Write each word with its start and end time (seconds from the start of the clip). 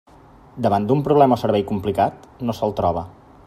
Davant 0.65 0.87
d'un 0.91 1.03
problema 1.07 1.37
o 1.37 1.39
un 1.39 1.41
servei 1.43 1.65
complicat, 1.73 2.27
no 2.49 2.57
se'l 2.61 2.75
troba. 2.83 3.05